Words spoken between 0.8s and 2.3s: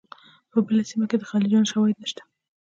سیمه کې د خلجیانو شواهد نشته.